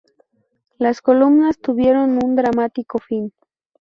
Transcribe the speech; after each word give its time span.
Las 0.79 0.99
colonias 1.03 1.59
tuvieron 1.59 2.17
un 2.25 2.35
dramático 2.35 2.97
fin. 2.97 3.31